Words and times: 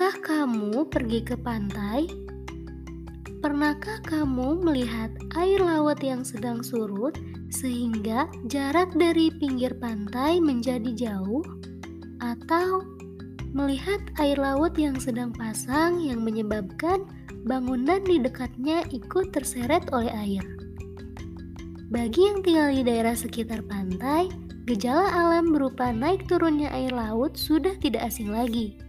Pernahkah 0.00 0.48
kamu 0.48 0.88
pergi 0.88 1.20
ke 1.20 1.36
pantai? 1.36 2.08
Pernahkah 3.44 4.00
kamu 4.08 4.64
melihat 4.64 5.12
air 5.36 5.60
laut 5.60 6.00
yang 6.00 6.24
sedang 6.24 6.64
surut 6.64 7.20
sehingga 7.52 8.24
jarak 8.48 8.96
dari 8.96 9.28
pinggir 9.28 9.76
pantai 9.76 10.40
menjadi 10.40 10.96
jauh? 10.96 11.44
Atau 12.16 12.80
melihat 13.52 14.00
air 14.16 14.40
laut 14.40 14.72
yang 14.80 14.96
sedang 14.96 15.36
pasang 15.36 16.00
yang 16.00 16.24
menyebabkan 16.24 17.04
bangunan 17.44 18.00
di 18.00 18.24
dekatnya 18.24 18.88
ikut 18.96 19.36
terseret 19.36 19.84
oleh 19.92 20.16
air? 20.16 20.44
Bagi 21.92 22.24
yang 22.24 22.40
tinggal 22.40 22.72
di 22.72 22.88
daerah 22.88 23.12
sekitar 23.12 23.60
pantai, 23.68 24.32
gejala 24.64 25.12
alam 25.12 25.52
berupa 25.52 25.92
naik 25.92 26.24
turunnya 26.24 26.72
air 26.72 26.96
laut 26.96 27.36
sudah 27.36 27.76
tidak 27.84 28.08
asing 28.08 28.32
lagi. 28.32 28.80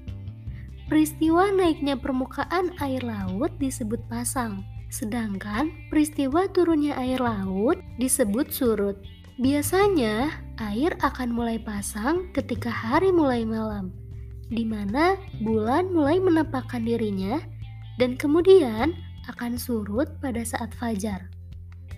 Peristiwa 0.92 1.56
naiknya 1.56 1.96
permukaan 1.96 2.76
air 2.84 3.00
laut 3.08 3.56
disebut 3.64 4.04
pasang, 4.12 4.68
sedangkan 4.92 5.72
peristiwa 5.88 6.52
turunnya 6.52 7.00
air 7.00 7.16
laut 7.24 7.80
disebut 7.96 8.52
surut. 8.52 9.00
Biasanya, 9.40 10.36
air 10.60 10.92
akan 11.00 11.32
mulai 11.32 11.64
pasang 11.64 12.28
ketika 12.36 12.68
hari 12.68 13.08
mulai 13.08 13.48
malam, 13.48 13.96
di 14.52 14.68
mana 14.68 15.16
bulan 15.40 15.96
mulai 15.96 16.20
menampakkan 16.20 16.84
dirinya, 16.84 17.40
dan 17.96 18.20
kemudian 18.20 18.92
akan 19.32 19.56
surut 19.56 20.12
pada 20.20 20.44
saat 20.44 20.76
fajar. 20.76 21.32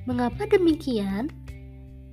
Mengapa 0.06 0.46
demikian? 0.46 1.34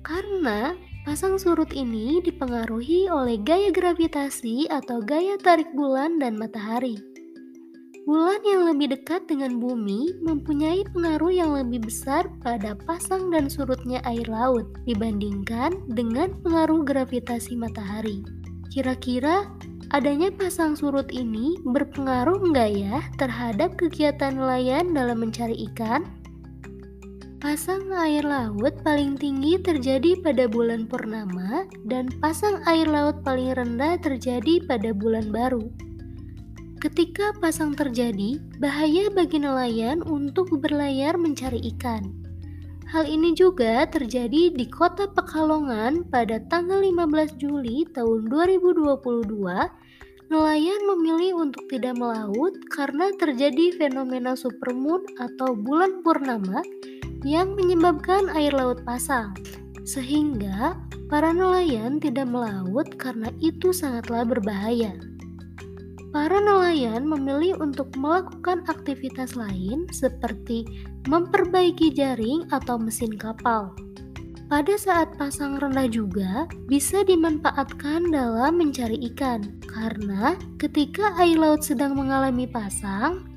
Karena 0.01 0.73
Pasang 1.01 1.41
surut 1.41 1.73
ini 1.73 2.21
dipengaruhi 2.21 3.09
oleh 3.09 3.41
gaya 3.41 3.73
gravitasi 3.73 4.69
atau 4.69 5.01
gaya 5.01 5.33
tarik 5.41 5.73
bulan 5.73 6.21
dan 6.21 6.37
matahari. 6.37 6.93
Bulan 8.05 8.37
yang 8.45 8.69
lebih 8.69 8.93
dekat 8.93 9.25
dengan 9.25 9.57
bumi 9.57 10.13
mempunyai 10.21 10.85
pengaruh 10.93 11.33
yang 11.33 11.57
lebih 11.57 11.89
besar 11.89 12.29
pada 12.45 12.77
pasang 12.85 13.33
dan 13.33 13.49
surutnya 13.49 13.97
air 14.05 14.29
laut 14.29 14.69
dibandingkan 14.85 15.73
dengan 15.89 16.37
pengaruh 16.45 16.85
gravitasi 16.85 17.57
matahari. 17.57 18.21
Kira-kira 18.69 19.49
adanya 19.89 20.29
pasang 20.29 20.77
surut 20.77 21.09
ini 21.09 21.57
berpengaruh 21.65 22.45
enggak 22.45 22.77
ya 22.77 23.01
terhadap 23.17 23.73
kegiatan 23.73 24.37
nelayan 24.37 24.93
dalam 24.93 25.17
mencari 25.17 25.65
ikan? 25.73 26.20
Pasang 27.41 27.89
air 27.97 28.21
laut 28.21 28.85
paling 28.85 29.17
tinggi 29.17 29.57
terjadi 29.57 30.21
pada 30.21 30.45
bulan 30.45 30.85
purnama 30.85 31.65
dan 31.89 32.05
pasang 32.21 32.61
air 32.69 32.85
laut 32.85 33.25
paling 33.25 33.57
rendah 33.57 33.97
terjadi 33.97 34.61
pada 34.69 34.93
bulan 34.93 35.33
baru. 35.33 35.65
Ketika 36.77 37.33
pasang 37.41 37.73
terjadi, 37.73 38.37
bahaya 38.61 39.09
bagi 39.09 39.41
nelayan 39.41 40.05
untuk 40.05 40.53
berlayar 40.53 41.17
mencari 41.17 41.57
ikan. 41.73 42.13
Hal 42.93 43.09
ini 43.09 43.33
juga 43.33 43.89
terjadi 43.89 44.53
di 44.53 44.69
kota 44.69 45.09
Pekalongan 45.09 46.05
pada 46.13 46.45
tanggal 46.45 46.77
15 46.77 47.41
Juli 47.41 47.89
tahun 47.89 48.29
2022. 48.29 49.01
Nelayan 50.29 50.81
memilih 50.93 51.41
untuk 51.41 51.65
tidak 51.73 51.97
melaut 51.97 52.53
karena 52.69 53.09
terjadi 53.17 53.81
fenomena 53.81 54.37
supermoon 54.37 55.01
atau 55.17 55.57
bulan 55.57 56.05
purnama 56.05 56.61
yang 57.21 57.53
menyebabkan 57.53 58.29
air 58.33 58.53
laut 58.53 58.81
pasang, 58.85 59.33
sehingga 59.85 60.77
para 61.09 61.33
nelayan 61.33 61.99
tidak 61.99 62.29
melaut 62.29 62.87
karena 62.97 63.29
itu 63.41 63.69
sangatlah 63.73 64.25
berbahaya. 64.25 64.95
Para 66.11 66.43
nelayan 66.43 67.07
memilih 67.07 67.55
untuk 67.63 67.87
melakukan 67.95 68.67
aktivitas 68.67 69.39
lain 69.39 69.87
seperti 69.95 70.67
memperbaiki 71.07 71.95
jaring 71.95 72.51
atau 72.51 72.75
mesin 72.75 73.15
kapal. 73.15 73.71
Pada 74.51 74.75
saat 74.75 75.15
pasang 75.15 75.55
rendah 75.63 75.87
juga 75.87 76.43
bisa 76.67 77.07
dimanfaatkan 77.07 78.11
dalam 78.11 78.59
mencari 78.59 78.99
ikan, 79.15 79.55
karena 79.63 80.35
ketika 80.59 81.15
air 81.15 81.39
laut 81.39 81.63
sedang 81.63 81.95
mengalami 81.95 82.43
pasang, 82.43 83.30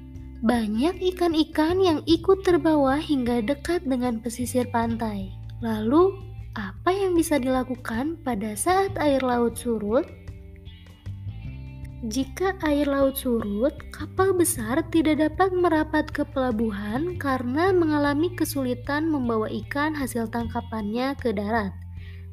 banyak 0.44 1.00
ikan-ikan 1.16 1.80
yang 1.80 2.04
ikut 2.04 2.44
terbawa 2.44 3.00
hingga 3.00 3.40
dekat 3.40 3.80
dengan 3.88 4.20
pesisir 4.20 4.68
pantai. 4.68 5.32
Lalu, 5.64 6.20
apa 6.52 6.92
yang 6.92 7.16
bisa 7.16 7.40
dilakukan 7.40 8.20
pada 8.20 8.52
saat 8.52 8.92
air 9.00 9.24
laut 9.24 9.56
surut? 9.56 10.04
Jika 12.04 12.60
air 12.60 12.84
laut 12.84 13.16
surut, 13.16 13.72
kapal 13.88 14.36
besar 14.36 14.84
tidak 14.92 15.24
dapat 15.24 15.48
merapat 15.56 16.12
ke 16.12 16.28
pelabuhan 16.28 17.16
karena 17.16 17.72
mengalami 17.72 18.28
kesulitan 18.36 19.08
membawa 19.08 19.48
ikan 19.64 19.96
hasil 19.96 20.28
tangkapannya 20.28 21.16
ke 21.16 21.32
darat, 21.32 21.72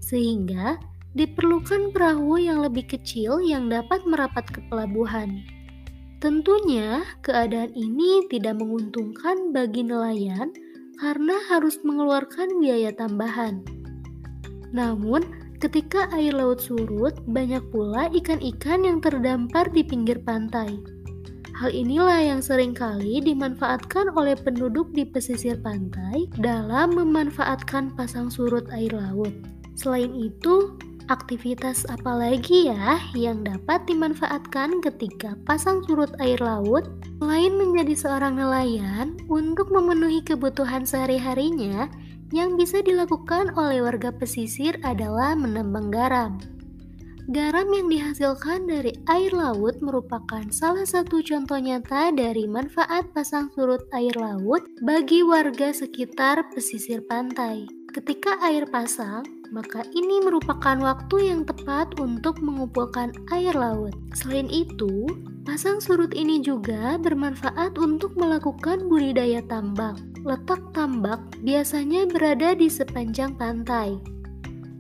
sehingga 0.04 0.76
diperlukan 1.16 1.96
perahu 1.96 2.36
yang 2.36 2.60
lebih 2.60 2.92
kecil 2.92 3.40
yang 3.40 3.72
dapat 3.72 4.04
merapat 4.04 4.44
ke 4.52 4.60
pelabuhan. 4.68 5.61
Tentunya, 6.22 7.02
keadaan 7.26 7.74
ini 7.74 8.30
tidak 8.30 8.62
menguntungkan 8.62 9.50
bagi 9.50 9.82
nelayan 9.82 10.54
karena 11.02 11.34
harus 11.50 11.82
mengeluarkan 11.82 12.62
biaya 12.62 12.94
tambahan. 12.94 13.66
Namun, 14.70 15.26
ketika 15.58 16.14
air 16.14 16.38
laut 16.38 16.62
surut, 16.62 17.18
banyak 17.26 17.66
pula 17.74 18.06
ikan-ikan 18.14 18.86
yang 18.86 19.02
terdampar 19.02 19.66
di 19.74 19.82
pinggir 19.82 20.22
pantai. 20.22 20.78
Hal 21.58 21.74
inilah 21.74 22.22
yang 22.22 22.42
sering 22.46 22.78
kali 22.78 23.18
dimanfaatkan 23.18 24.14
oleh 24.14 24.38
penduduk 24.38 24.94
di 24.94 25.10
pesisir 25.10 25.58
pantai 25.58 26.30
dalam 26.38 27.02
memanfaatkan 27.02 27.98
pasang 27.98 28.30
surut 28.30 28.70
air 28.70 28.94
laut. 28.94 29.34
Selain 29.74 30.14
itu, 30.14 30.78
Aktivitas 31.10 31.90
apa 31.90 32.14
lagi 32.14 32.70
ya 32.70 33.02
yang 33.18 33.42
dapat 33.42 33.88
dimanfaatkan 33.90 34.86
ketika 34.86 35.34
pasang 35.50 35.82
surut 35.90 36.14
air 36.22 36.38
laut? 36.38 36.86
Selain 37.18 37.54
menjadi 37.58 37.96
seorang 37.98 38.38
nelayan, 38.38 39.18
untuk 39.26 39.74
memenuhi 39.74 40.22
kebutuhan 40.22 40.86
sehari-harinya, 40.86 41.90
yang 42.30 42.54
bisa 42.60 42.86
dilakukan 42.86 43.54
oleh 43.58 43.82
warga 43.82 44.14
pesisir 44.14 44.78
adalah 44.86 45.34
menambang 45.34 45.90
garam. 45.90 46.38
Garam 47.30 47.70
yang 47.72 47.88
dihasilkan 47.88 48.66
dari 48.68 48.92
air 49.08 49.32
laut 49.32 49.80
merupakan 49.80 50.42
salah 50.52 50.84
satu 50.84 51.22
contoh 51.22 51.56
nyata 51.62 52.12
dari 52.12 52.50
manfaat 52.50 53.08
pasang 53.14 53.48
surut 53.54 53.86
air 53.94 54.18
laut 54.18 54.66
bagi 54.82 55.22
warga 55.22 55.72
sekitar 55.72 56.50
pesisir 56.52 57.06
pantai. 57.06 57.70
Ketika 57.94 58.42
air 58.42 58.68
pasang, 58.68 59.24
maka 59.52 59.84
ini 59.92 60.24
merupakan 60.24 60.80
waktu 60.80 61.28
yang 61.28 61.44
tepat 61.44 62.00
untuk 62.00 62.40
mengumpulkan 62.40 63.12
air 63.36 63.52
laut. 63.52 63.92
Selain 64.16 64.48
itu, 64.48 65.06
pasang 65.44 65.84
surut 65.84 66.16
ini 66.16 66.40
juga 66.40 66.96
bermanfaat 66.96 67.76
untuk 67.76 68.16
melakukan 68.16 68.88
budidaya 68.88 69.44
tambak. 69.52 70.00
Letak 70.24 70.64
tambak 70.72 71.20
biasanya 71.44 72.08
berada 72.08 72.56
di 72.56 72.72
sepanjang 72.72 73.36
pantai. 73.36 74.00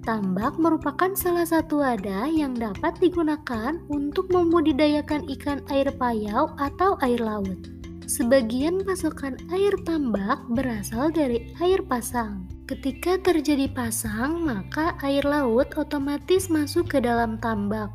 Tambak 0.01 0.57
merupakan 0.57 1.13
salah 1.13 1.45
satu 1.45 1.85
wadah 1.85 2.25
yang 2.25 2.57
dapat 2.57 2.97
digunakan 2.97 3.77
untuk 3.85 4.33
membudidayakan 4.33 5.29
ikan 5.37 5.61
air 5.69 5.93
payau 5.93 6.49
atau 6.57 6.97
air 7.05 7.21
laut. 7.21 7.80
Sebagian 8.09 8.81
pasokan 8.81 9.37
air 9.53 9.77
tambak 9.85 10.41
berasal 10.49 11.13
dari 11.13 11.53
air 11.61 11.85
pasang. 11.85 12.49
Ketika 12.65 13.21
terjadi 13.21 13.69
pasang, 13.69 14.41
maka 14.41 14.97
air 15.05 15.21
laut 15.21 15.75
otomatis 15.77 16.49
masuk 16.49 16.89
ke 16.89 16.97
dalam 17.03 17.37
tambak. 17.37 17.93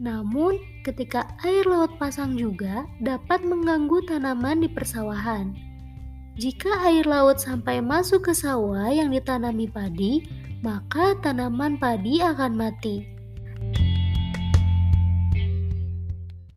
Namun, 0.00 0.56
ketika 0.84 1.28
air 1.44 1.68
laut 1.68 1.96
pasang 2.00 2.36
juga 2.36 2.88
dapat 3.04 3.44
mengganggu 3.44 4.04
tanaman 4.08 4.64
di 4.64 4.68
persawahan. 4.72 5.52
Jika 6.40 6.88
air 6.88 7.04
laut 7.04 7.36
sampai 7.36 7.84
masuk 7.84 8.28
ke 8.28 8.32
sawah 8.32 8.88
yang 8.88 9.12
ditanami 9.12 9.68
padi, 9.68 10.24
maka 10.64 11.16
tanaman 11.20 11.76
padi 11.76 12.24
akan 12.24 12.56
mati. 12.56 13.04